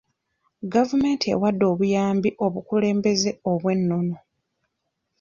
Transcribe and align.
Gavumenti 0.73 1.25
ewadde 1.33 1.65
obuyambi 1.71 2.29
obukulembeze 2.45 3.31
obw'ennono. 3.51 4.15